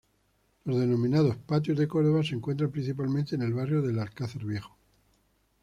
Los 0.65 0.79
denominados 0.79 1.35
Patios 1.37 1.77
de 1.77 1.87
Córdoba 1.87 2.23
se 2.23 2.33
encuentran 2.33 2.71
principalmente 2.71 3.35
en 3.35 3.43
el 3.43 3.53
barrio 3.53 3.83
del 3.83 3.99
Alcázar 3.99 4.43
Viejo. 4.43 4.75